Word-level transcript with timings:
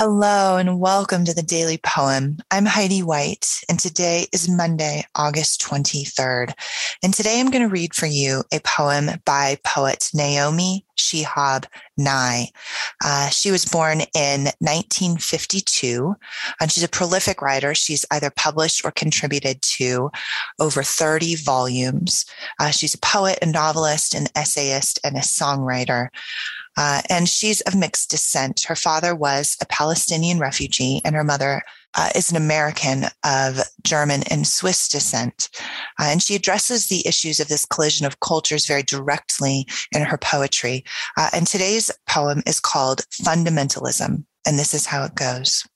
Hello 0.00 0.58
and 0.58 0.78
welcome 0.78 1.24
to 1.24 1.34
the 1.34 1.42
Daily 1.42 1.76
Poem. 1.76 2.38
I'm 2.52 2.66
Heidi 2.66 3.02
White, 3.02 3.62
and 3.68 3.80
today 3.80 4.26
is 4.32 4.48
Monday, 4.48 5.04
August 5.16 5.60
23rd. 5.60 6.52
And 7.02 7.12
today 7.12 7.40
I'm 7.40 7.50
going 7.50 7.64
to 7.64 7.68
read 7.68 7.94
for 7.94 8.06
you 8.06 8.44
a 8.52 8.60
poem 8.60 9.10
by 9.24 9.58
poet 9.64 10.08
Naomi 10.14 10.86
Shihab 10.96 11.64
Nye. 11.96 12.46
Uh, 13.04 13.28
she 13.30 13.50
was 13.50 13.64
born 13.64 14.02
in 14.14 14.44
1952, 14.60 16.14
and 16.60 16.70
she's 16.70 16.84
a 16.84 16.88
prolific 16.88 17.42
writer. 17.42 17.74
She's 17.74 18.04
either 18.12 18.30
published 18.30 18.84
or 18.84 18.92
contributed 18.92 19.62
to 19.62 20.12
over 20.60 20.84
30 20.84 21.34
volumes. 21.34 22.24
Uh, 22.60 22.70
she's 22.70 22.94
a 22.94 22.98
poet, 22.98 23.40
a 23.42 23.46
novelist, 23.46 24.14
an 24.14 24.28
essayist, 24.36 25.00
and 25.02 25.16
a 25.16 25.22
songwriter. 25.22 26.10
Uh, 26.78 27.02
and 27.10 27.28
she's 27.28 27.60
of 27.62 27.74
mixed 27.74 28.08
descent. 28.08 28.62
Her 28.62 28.76
father 28.76 29.12
was 29.12 29.56
a 29.60 29.66
Palestinian 29.66 30.38
refugee, 30.38 31.00
and 31.04 31.16
her 31.16 31.24
mother 31.24 31.60
uh, 31.96 32.10
is 32.14 32.30
an 32.30 32.36
American 32.36 33.06
of 33.24 33.58
German 33.82 34.22
and 34.30 34.46
Swiss 34.46 34.88
descent. 34.88 35.48
Uh, 35.98 36.04
and 36.04 36.22
she 36.22 36.36
addresses 36.36 36.86
the 36.86 37.04
issues 37.04 37.40
of 37.40 37.48
this 37.48 37.64
collision 37.64 38.06
of 38.06 38.20
cultures 38.20 38.64
very 38.66 38.84
directly 38.84 39.66
in 39.90 40.02
her 40.02 40.16
poetry. 40.18 40.84
Uh, 41.16 41.30
and 41.32 41.48
today's 41.48 41.90
poem 42.08 42.44
is 42.46 42.60
called 42.60 43.00
Fundamentalism. 43.10 44.24
And 44.46 44.56
this 44.56 44.72
is 44.72 44.86
how 44.86 45.02
it 45.02 45.16
goes. 45.16 45.66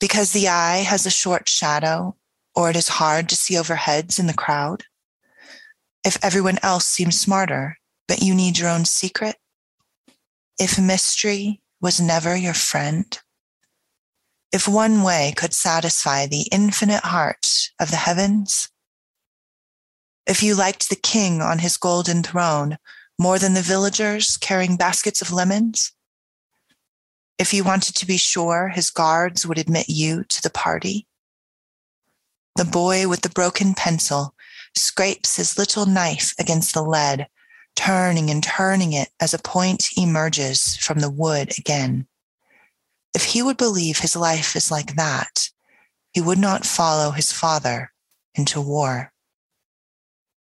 Because 0.00 0.32
the 0.32 0.48
eye 0.48 0.78
has 0.78 1.04
a 1.04 1.10
short 1.10 1.46
shadow, 1.46 2.16
or 2.54 2.70
it 2.70 2.76
is 2.76 2.88
hard 2.88 3.28
to 3.28 3.36
see 3.36 3.58
over 3.58 3.74
heads 3.74 4.18
in 4.18 4.26
the 4.26 4.32
crowd. 4.32 4.84
If 6.06 6.16
everyone 6.24 6.58
else 6.62 6.86
seems 6.86 7.20
smarter, 7.20 7.76
but 8.10 8.22
you 8.22 8.34
need 8.34 8.58
your 8.58 8.68
own 8.68 8.84
secret? 8.84 9.36
If 10.58 10.80
mystery 10.80 11.60
was 11.80 12.00
never 12.00 12.34
your 12.34 12.54
friend? 12.54 13.16
If 14.52 14.66
one 14.66 15.04
way 15.04 15.32
could 15.36 15.54
satisfy 15.54 16.26
the 16.26 16.48
infinite 16.50 17.04
heart 17.04 17.46
of 17.78 17.92
the 17.92 17.98
heavens? 17.98 18.68
If 20.26 20.42
you 20.42 20.56
liked 20.56 20.88
the 20.88 20.96
king 20.96 21.40
on 21.40 21.60
his 21.60 21.76
golden 21.76 22.24
throne 22.24 22.78
more 23.16 23.38
than 23.38 23.54
the 23.54 23.62
villagers 23.62 24.36
carrying 24.36 24.76
baskets 24.76 25.22
of 25.22 25.30
lemons? 25.30 25.92
If 27.38 27.54
you 27.54 27.62
wanted 27.62 27.94
to 27.94 28.06
be 28.06 28.16
sure 28.16 28.70
his 28.70 28.90
guards 28.90 29.46
would 29.46 29.56
admit 29.56 29.88
you 29.88 30.24
to 30.24 30.42
the 30.42 30.50
party? 30.50 31.06
The 32.56 32.64
boy 32.64 33.06
with 33.06 33.20
the 33.20 33.28
broken 33.28 33.72
pencil 33.74 34.34
scrapes 34.76 35.36
his 35.36 35.56
little 35.56 35.86
knife 35.86 36.34
against 36.40 36.74
the 36.74 36.82
lead 36.82 37.28
turning 37.80 38.30
and 38.30 38.42
turning 38.42 38.92
it 38.92 39.08
as 39.20 39.32
a 39.32 39.38
point 39.38 39.88
emerges 39.96 40.76
from 40.76 40.98
the 41.00 41.08
wood 41.08 41.50
again. 41.58 42.06
If 43.14 43.24
he 43.24 43.42
would 43.42 43.56
believe 43.56 43.98
his 43.98 44.14
life 44.14 44.54
is 44.54 44.70
like 44.70 44.96
that, 44.96 45.48
he 46.12 46.20
would 46.20 46.38
not 46.38 46.66
follow 46.66 47.10
his 47.10 47.32
father 47.32 47.90
into 48.34 48.60
war. 48.60 49.12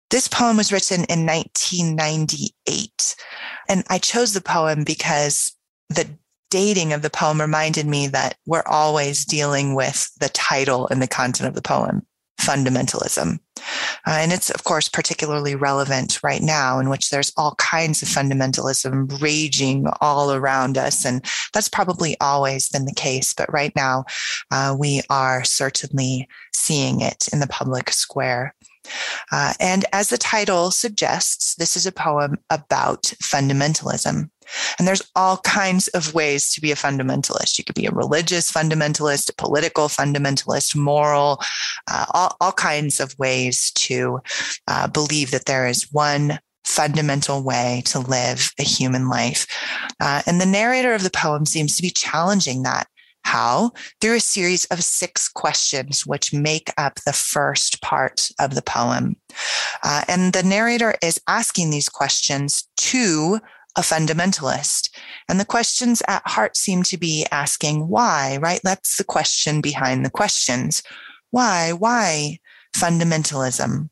This 0.08 0.28
poem 0.28 0.56
was 0.56 0.72
written 0.72 1.04
in 1.04 1.26
1998. 1.26 3.16
And 3.68 3.84
I 3.90 3.98
chose 3.98 4.32
the 4.32 4.40
poem 4.40 4.82
because 4.82 5.54
the 5.90 6.08
dating 6.50 6.94
of 6.94 7.02
the 7.02 7.10
poem 7.10 7.40
reminded 7.40 7.86
me 7.86 8.06
that 8.08 8.38
we're 8.46 8.66
always 8.66 9.26
dealing 9.26 9.74
with 9.74 10.10
the 10.18 10.30
title 10.30 10.88
and 10.88 11.02
the 11.02 11.06
content 11.06 11.48
of 11.48 11.54
the 11.54 11.62
poem 11.62 12.06
fundamentalism. 12.40 13.38
Uh, 14.06 14.18
and 14.20 14.32
it's, 14.32 14.50
of 14.50 14.64
course, 14.64 14.88
particularly 14.88 15.54
relevant 15.54 16.22
right 16.22 16.42
now, 16.42 16.78
in 16.78 16.88
which 16.88 17.10
there's 17.10 17.32
all 17.36 17.54
kinds 17.56 18.02
of 18.02 18.08
fundamentalism 18.08 19.20
raging 19.20 19.86
all 20.00 20.32
around 20.32 20.78
us. 20.78 21.04
And 21.04 21.24
that's 21.52 21.68
probably 21.68 22.16
always 22.20 22.68
been 22.68 22.86
the 22.86 22.94
case. 22.94 23.32
But 23.32 23.52
right 23.52 23.74
now, 23.76 24.04
uh, 24.50 24.76
we 24.78 25.02
are 25.10 25.44
certainly 25.44 26.28
seeing 26.54 27.00
it 27.00 27.28
in 27.32 27.40
the 27.40 27.46
public 27.46 27.90
square. 27.90 28.54
Uh, 29.32 29.54
and 29.60 29.84
as 29.92 30.08
the 30.08 30.18
title 30.18 30.70
suggests, 30.70 31.54
this 31.56 31.76
is 31.76 31.86
a 31.86 31.92
poem 31.92 32.38
about 32.50 33.02
fundamentalism. 33.22 34.30
And 34.78 34.88
there's 34.88 35.02
all 35.14 35.38
kinds 35.38 35.88
of 35.88 36.14
ways 36.14 36.52
to 36.52 36.60
be 36.60 36.72
a 36.72 36.76
fundamentalist. 36.76 37.56
You 37.56 37.64
could 37.64 37.74
be 37.74 37.86
a 37.86 37.92
religious 37.92 38.50
fundamentalist, 38.50 39.30
a 39.30 39.34
political 39.34 39.88
fundamentalist, 39.88 40.74
moral, 40.74 41.40
uh, 41.88 42.06
all, 42.12 42.36
all, 42.40 42.52
kinds 42.52 43.00
of 43.00 43.16
ways 43.18 43.70
to 43.76 44.20
uh, 44.66 44.88
believe 44.88 45.30
that 45.30 45.44
there 45.44 45.66
is 45.66 45.92
one 45.92 46.40
fundamental 46.64 47.42
way 47.42 47.82
to 47.86 47.98
live 47.98 48.52
a 48.58 48.62
human 48.62 49.08
life. 49.08 49.46
Uh, 50.00 50.22
and 50.26 50.40
the 50.40 50.46
narrator 50.46 50.94
of 50.94 51.02
the 51.02 51.10
poem 51.10 51.46
seems 51.46 51.76
to 51.76 51.82
be 51.82 51.90
challenging 51.90 52.62
that. 52.62 52.86
How? 53.24 53.72
Through 54.00 54.16
a 54.16 54.20
series 54.20 54.64
of 54.66 54.82
six 54.82 55.28
questions, 55.28 56.06
which 56.06 56.32
make 56.32 56.70
up 56.76 56.96
the 57.06 57.12
first 57.12 57.80
part 57.80 58.28
of 58.40 58.54
the 58.54 58.62
poem. 58.62 59.16
Uh, 59.82 60.02
and 60.08 60.32
the 60.32 60.42
narrator 60.42 60.94
is 61.02 61.20
asking 61.28 61.70
these 61.70 61.88
questions 61.88 62.68
to 62.76 63.40
a 63.76 63.82
fundamentalist. 63.82 64.90
And 65.28 65.38
the 65.38 65.44
questions 65.44 66.02
at 66.08 66.26
heart 66.26 66.56
seem 66.56 66.82
to 66.84 66.98
be 66.98 67.26
asking 67.30 67.88
why, 67.88 68.38
right? 68.40 68.60
That's 68.64 68.96
the 68.96 69.04
question 69.04 69.60
behind 69.60 70.04
the 70.04 70.10
questions. 70.10 70.82
Why? 71.30 71.72
Why 71.72 72.40
fundamentalism? 72.74 73.90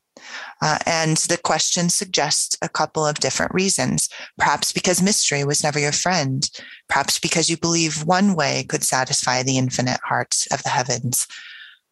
Uh, 0.61 0.77
and 0.85 1.17
the 1.17 1.37
question 1.37 1.89
suggests 1.89 2.57
a 2.61 2.69
couple 2.69 3.05
of 3.05 3.19
different 3.19 3.53
reasons. 3.53 4.09
Perhaps 4.37 4.71
because 4.73 5.01
mystery 5.01 5.43
was 5.43 5.63
never 5.63 5.79
your 5.79 5.91
friend. 5.91 6.49
Perhaps 6.87 7.19
because 7.19 7.49
you 7.49 7.57
believe 7.57 8.05
one 8.05 8.35
way 8.35 8.65
could 8.67 8.83
satisfy 8.83 9.41
the 9.41 9.57
infinite 9.57 9.99
hearts 10.03 10.47
of 10.51 10.63
the 10.63 10.69
heavens. 10.69 11.27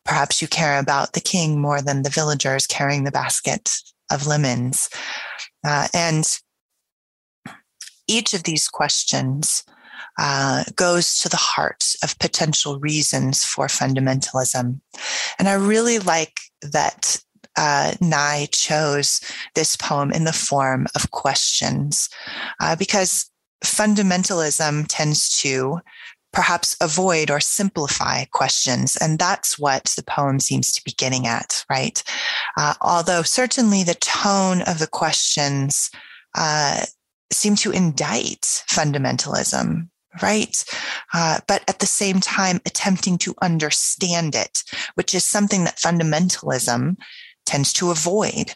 Perhaps 0.05 0.41
you 0.41 0.47
care 0.47 0.79
about 0.79 1.13
the 1.13 1.21
king 1.21 1.61
more 1.61 1.81
than 1.81 2.03
the 2.03 2.09
villagers 2.09 2.65
carrying 2.65 3.03
the 3.03 3.11
basket 3.11 3.75
of 4.11 4.27
lemons. 4.27 4.89
Uh, 5.65 5.87
and 5.93 6.39
each 8.07 8.33
of 8.33 8.43
these 8.43 8.67
questions 8.67 9.63
uh, 10.17 10.63
goes 10.75 11.19
to 11.19 11.29
the 11.29 11.37
heart 11.37 11.93
of 12.03 12.17
potential 12.19 12.79
reasons 12.79 13.43
for 13.43 13.67
fundamentalism. 13.67 14.79
And 15.37 15.47
I 15.47 15.53
really 15.53 15.99
like 15.99 16.39
that 16.61 17.21
uh, 17.57 17.93
Nye 17.99 18.47
chose 18.51 19.21
this 19.55 19.75
poem 19.75 20.11
in 20.11 20.23
the 20.23 20.33
form 20.33 20.87
of 20.95 21.11
questions 21.11 22.09
uh, 22.59 22.75
because 22.75 23.29
fundamentalism 23.63 24.85
tends 24.87 25.41
to 25.41 25.79
perhaps 26.33 26.77
avoid 26.81 27.31
or 27.31 27.39
simplify 27.39 28.25
questions. 28.25 28.95
And 28.97 29.17
that's 29.17 29.57
what 29.57 29.85
the 29.95 30.03
poem 30.03 30.39
seems 30.39 30.71
to 30.73 30.83
be 30.83 30.91
getting 30.91 31.25
at, 31.25 31.65
right? 31.69 32.03
Uh, 32.57 32.75
although 32.81 33.23
certainly 33.23 33.83
the 33.83 33.95
tone 33.95 34.61
of 34.63 34.79
the 34.79 34.87
questions 34.87 35.89
uh, 36.35 36.85
seem 37.31 37.55
to 37.55 37.71
indict 37.71 38.41
fundamentalism 38.69 39.89
right? 40.21 40.65
Uh, 41.13 41.39
but 41.47 41.63
at 41.67 41.77
the 41.77 41.85
same 41.85 42.19
time, 42.19 42.59
attempting 42.65 43.17
to 43.19 43.35
understand 43.41 44.33
it, 44.35 44.63
which 44.95 45.13
is 45.13 45.23
something 45.23 45.63
that 45.63 45.77
fundamentalism 45.77 46.95
tends 47.47 47.73
to 47.73 47.89
avoid, 47.89 48.53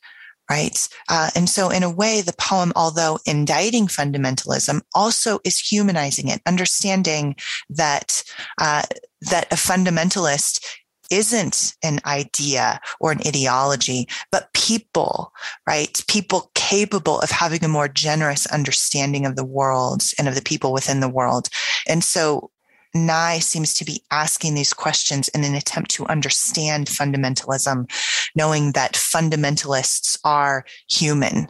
right? 0.49 0.87
Uh, 1.09 1.29
and 1.35 1.49
so, 1.49 1.69
in 1.69 1.81
a 1.81 1.89
way, 1.89 2.21
the 2.21 2.33
poem, 2.37 2.71
although 2.75 3.17
indicting 3.25 3.87
fundamentalism, 3.87 4.81
also 4.93 5.39
is 5.43 5.57
humanizing 5.57 6.27
it, 6.27 6.41
understanding 6.45 7.35
that 7.69 8.23
uh, 8.59 8.83
that 9.21 9.51
a 9.51 9.55
fundamentalist 9.55 10.63
isn't 11.11 11.75
an 11.83 11.99
idea 12.05 12.79
or 12.99 13.11
an 13.11 13.19
ideology, 13.27 14.07
but 14.31 14.51
people, 14.53 15.33
right? 15.67 16.01
People 16.07 16.49
capable 16.55 17.19
of 17.19 17.29
having 17.29 17.63
a 17.63 17.67
more 17.67 17.89
generous 17.89 18.45
understanding 18.47 19.25
of 19.25 19.35
the 19.35 19.45
world 19.45 20.03
and 20.17 20.27
of 20.27 20.35
the 20.35 20.41
people 20.41 20.71
within 20.71 21.01
the 21.01 21.09
world. 21.09 21.49
And 21.87 22.03
so 22.03 22.49
Nye 22.93 23.39
seems 23.39 23.73
to 23.75 23.85
be 23.85 24.03
asking 24.11 24.53
these 24.53 24.73
questions 24.73 25.27
in 25.29 25.43
an 25.43 25.55
attempt 25.55 25.91
to 25.91 26.05
understand 26.07 26.87
fundamentalism, 26.87 27.89
knowing 28.35 28.73
that 28.73 28.93
fundamentalists 28.93 30.17
are 30.23 30.65
human, 30.89 31.47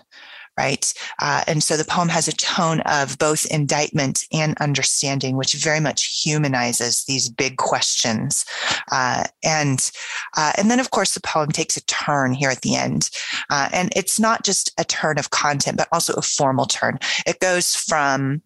right? 0.58 0.94
Uh, 1.20 1.44
and 1.48 1.64
so 1.64 1.78
the 1.78 1.86
poem 1.86 2.10
has 2.10 2.28
a 2.28 2.36
tone 2.36 2.82
of 2.82 3.18
both 3.18 3.46
indictment 3.48 4.26
and 4.32 4.58
understanding, 4.60 5.38
which 5.38 5.54
very 5.54 5.80
much 5.80 6.22
humanizes 6.24 7.06
these 7.06 7.30
big 7.30 7.58
questions. 7.58 8.46
Uh, 8.92 9.24
and 9.44 9.92
uh, 10.38 10.52
and 10.58 10.70
then, 10.70 10.80
of 10.80 10.92
course, 10.92 11.14
the 11.14 11.22
poem 11.22 11.50
takes 11.50 11.78
a 11.78 11.86
turn 11.86 12.34
here 12.34 12.50
at 12.50 12.62
the 12.62 12.76
end, 12.76 13.10
uh, 13.50 13.70
and 13.74 13.92
it's 13.96 14.20
not 14.20 14.44
just 14.44 14.72
a 14.78 14.84
turn 14.84 15.18
of 15.18 15.30
content, 15.32 15.78
but 15.78 15.88
also 15.92 16.14
a 16.14 16.22
formal 16.22 16.66
turn. 16.66 17.00
It 17.26 17.40
goes 17.40 17.76
from 17.76 18.42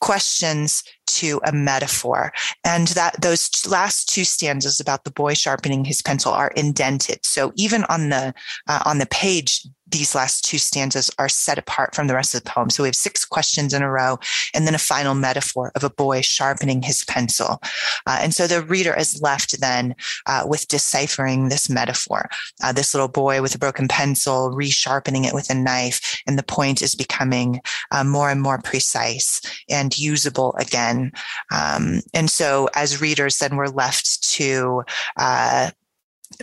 questions 0.00 0.82
to 1.06 1.40
a 1.44 1.52
metaphor. 1.52 2.32
And 2.64 2.88
that 2.88 3.20
those 3.20 3.50
last 3.68 4.08
two 4.08 4.24
stanzas 4.24 4.80
about 4.80 5.04
the 5.04 5.10
boy 5.10 5.34
sharpening 5.34 5.84
his 5.84 6.02
pencil 6.02 6.32
are 6.32 6.52
indented. 6.56 7.24
So 7.24 7.52
even 7.56 7.84
on 7.84 8.10
the 8.10 8.34
uh, 8.68 8.82
on 8.84 8.98
the 8.98 9.06
page 9.06 9.66
these 9.96 10.14
last 10.14 10.44
two 10.44 10.58
stanzas 10.58 11.10
are 11.18 11.28
set 11.28 11.56
apart 11.56 11.94
from 11.94 12.06
the 12.06 12.14
rest 12.14 12.34
of 12.34 12.44
the 12.44 12.50
poem. 12.50 12.68
So 12.68 12.82
we 12.82 12.88
have 12.88 12.94
six 12.94 13.24
questions 13.24 13.72
in 13.72 13.82
a 13.82 13.90
row 13.90 14.18
and 14.52 14.66
then 14.66 14.74
a 14.74 14.78
final 14.78 15.14
metaphor 15.14 15.72
of 15.74 15.84
a 15.84 15.90
boy 15.90 16.20
sharpening 16.20 16.82
his 16.82 17.02
pencil. 17.04 17.62
Uh, 18.06 18.18
and 18.20 18.34
so 18.34 18.46
the 18.46 18.62
reader 18.62 18.94
is 18.94 19.22
left 19.22 19.58
then 19.60 19.94
uh, 20.26 20.44
with 20.46 20.68
deciphering 20.68 21.48
this 21.48 21.70
metaphor. 21.70 22.28
Uh, 22.62 22.72
this 22.72 22.92
little 22.92 23.08
boy 23.08 23.40
with 23.40 23.54
a 23.54 23.58
broken 23.58 23.88
pencil, 23.88 24.50
resharpening 24.50 25.24
it 25.26 25.32
with 25.32 25.48
a 25.48 25.54
knife, 25.54 26.20
and 26.26 26.38
the 26.38 26.42
point 26.42 26.82
is 26.82 26.94
becoming 26.94 27.60
uh, 27.90 28.04
more 28.04 28.30
and 28.30 28.42
more 28.42 28.58
precise 28.58 29.40
and 29.70 29.96
usable 29.96 30.54
again. 30.58 31.10
Um, 31.50 32.02
and 32.12 32.30
so 32.30 32.68
as 32.74 33.00
readers, 33.00 33.38
then 33.38 33.56
we're 33.56 33.68
left 33.68 34.22
to 34.34 34.82
uh, 35.16 35.70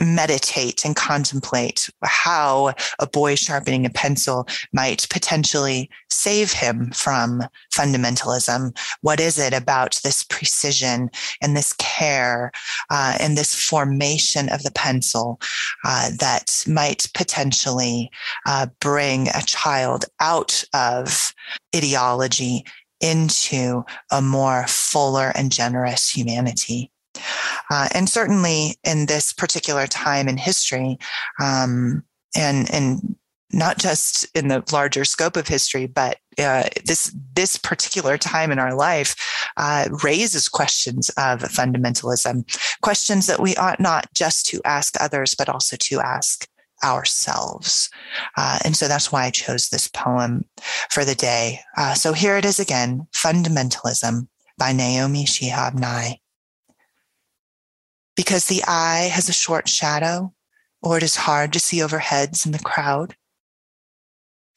meditate 0.02 0.86
and 0.86 0.96
contemplate 0.96 1.90
how 2.04 2.74
a 3.00 3.08
boy 3.08 3.36
sharpening 3.36 3.86
a 3.86 3.90
pencil 3.90 4.48
might 4.72 5.08
potentially 5.10 5.90
save 6.10 6.52
him 6.52 6.92
from 6.92 7.44
fundamentalism. 7.74 8.76
What 9.02 9.20
is 9.20 9.38
it 9.38 9.54
about 9.54 10.00
this 10.04 10.24
precision 10.24 11.10
and 11.42 11.56
this 11.56 11.74
care 11.74 12.52
uh, 12.90 13.18
and 13.20 13.38
this 13.38 13.54
formation 13.54 14.50
of 14.50 14.64
the 14.64 14.72
pencil 14.72 15.40
uh, 15.84 16.10
that 16.20 16.64
might 16.68 17.08
potentially 17.14 18.10
uh, 18.46 18.68
bring 18.80 19.28
a 19.30 19.42
child 19.46 20.06
out 20.20 20.64
of 20.74 21.34
ideology 21.76 22.64
into 23.02 23.84
a 24.12 24.22
more 24.22 24.66
fuller 24.68 25.32
and 25.36 25.52
generous 25.52 26.10
humanity? 26.10 26.93
Uh, 27.70 27.88
and 27.94 28.10
certainly 28.10 28.76
in 28.84 29.06
this 29.06 29.34
particular 29.34 29.88
time 29.88 30.28
in 30.28 30.38
history, 30.38 30.98
um, 31.42 32.04
and 32.36 32.72
and 32.74 33.16
not 33.52 33.78
just 33.78 34.26
in 34.36 34.48
the 34.48 34.64
larger 34.72 35.06
scope 35.06 35.38
of 35.38 35.48
history, 35.48 35.86
but 35.86 36.18
uh, 36.40 36.64
this 36.86 37.16
this 37.36 37.56
particular 37.58 38.18
time 38.18 38.52
in 38.52 38.60
our 38.60 38.74
life 38.74 39.16
uh, 39.58 39.88
raises 40.04 40.50
questions 40.50 41.10
of 41.10 41.42
fundamentalism, 41.42 42.44
questions 42.82 43.28
that 43.28 43.40
we 43.40 43.56
ought 43.56 43.80
not 43.80 44.12
just 44.14 44.48
to 44.48 44.60
ask 44.66 44.96
others, 45.00 45.36
but 45.36 45.50
also 45.50 45.78
to 45.78 46.00
ask 46.00 46.48
ourselves. 46.84 47.90
Uh, 48.36 48.60
and 48.66 48.76
so 48.76 48.88
that's 48.88 49.12
why 49.12 49.26
I 49.26 49.30
chose 49.30 49.70
this 49.70 49.88
poem 49.88 50.44
for 50.90 51.06
the 51.06 51.16
day. 51.16 51.60
Uh, 51.78 51.94
so 51.94 52.12
here 52.12 52.36
it 52.36 52.46
is 52.46 52.60
again, 52.60 53.08
Fundamentalism 53.16 54.28
by 54.58 54.74
Naomi 54.74 55.26
Shihab 55.26 55.76
Nye 55.76 56.20
because 58.16 58.46
the 58.46 58.64
eye 58.68 59.10
has 59.12 59.30
a 59.30 59.34
short 59.34 59.68
shadow 59.68 60.34
or 60.82 60.98
it 60.98 61.04
is 61.04 61.16
hard 61.16 61.54
to 61.54 61.60
see 61.60 61.82
over 61.82 62.00
heads 62.00 62.46
in 62.46 62.52
the 62.52 62.60
crowd. 62.60 63.16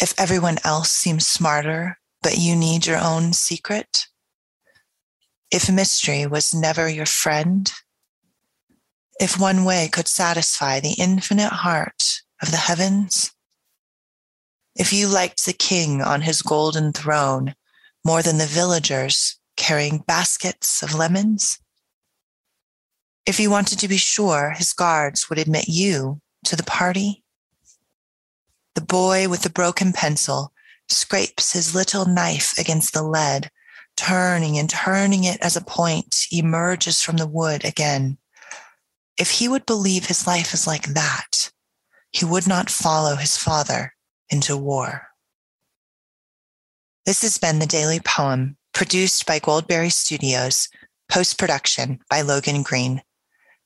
If 0.00 0.12
everyone 0.18 0.58
else 0.64 0.90
seems 0.90 1.26
smarter, 1.26 1.98
but 2.22 2.36
you 2.36 2.56
need 2.56 2.86
your 2.86 2.98
own 2.98 3.32
secret. 3.32 4.06
If 5.50 5.70
mystery 5.70 6.26
was 6.26 6.52
never 6.52 6.88
your 6.88 7.06
friend. 7.06 7.72
If 9.20 9.40
one 9.40 9.64
way 9.64 9.88
could 9.90 10.08
satisfy 10.08 10.80
the 10.80 10.96
infinite 10.98 11.52
heart 11.52 12.22
of 12.42 12.50
the 12.50 12.56
heavens. 12.56 13.32
If 14.74 14.92
you 14.92 15.08
liked 15.08 15.46
the 15.46 15.54
king 15.54 16.02
on 16.02 16.22
his 16.22 16.42
golden 16.42 16.92
throne 16.92 17.54
more 18.04 18.22
than 18.22 18.38
the 18.38 18.46
villagers 18.46 19.38
carrying 19.56 19.98
baskets 19.98 20.82
of 20.82 20.94
lemons 20.94 21.58
if 23.26 23.38
he 23.38 23.48
wanted 23.48 23.78
to 23.80 23.88
be 23.88 23.96
sure 23.96 24.50
his 24.50 24.72
guards 24.72 25.28
would 25.28 25.38
admit 25.38 25.68
you 25.68 26.20
to 26.44 26.56
the 26.56 26.62
party. 26.62 27.24
The 28.74 28.80
boy 28.80 29.28
with 29.28 29.42
the 29.42 29.50
broken 29.50 29.92
pencil 29.92 30.52
scrapes 30.88 31.52
his 31.52 31.74
little 31.74 32.06
knife 32.06 32.56
against 32.56 32.92
the 32.92 33.02
lead, 33.02 33.50
turning 33.96 34.56
and 34.58 34.70
turning 34.70 35.24
it 35.24 35.40
as 35.40 35.56
a 35.56 35.60
point 35.60 36.26
emerges 36.30 37.02
from 37.02 37.16
the 37.16 37.26
wood 37.26 37.64
again. 37.64 38.18
If 39.18 39.32
he 39.32 39.48
would 39.48 39.66
believe 39.66 40.06
his 40.06 40.26
life 40.26 40.54
is 40.54 40.66
like 40.66 40.86
that, 40.94 41.50
he 42.12 42.24
would 42.24 42.46
not 42.46 42.70
follow 42.70 43.16
his 43.16 43.36
father 43.36 43.94
into 44.30 44.56
war. 44.56 45.08
This 47.06 47.22
has 47.22 47.38
been 47.38 47.58
the 47.58 47.66
Daily 47.66 48.00
Poem 48.00 48.56
produced 48.74 49.26
by 49.26 49.38
Goldberry 49.38 49.90
Studios, 49.90 50.68
post 51.08 51.38
production 51.38 52.00
by 52.10 52.20
Logan 52.20 52.62
Green. 52.62 53.00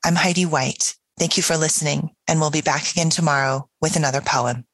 I'm 0.03 0.15
Heidi 0.15 0.47
White. 0.47 0.95
Thank 1.19 1.37
you 1.37 1.43
for 1.43 1.57
listening, 1.57 2.09
and 2.27 2.39
we'll 2.39 2.49
be 2.49 2.61
back 2.61 2.89
again 2.89 3.11
tomorrow 3.11 3.69
with 3.81 3.95
another 3.95 4.19
poem. 4.19 4.65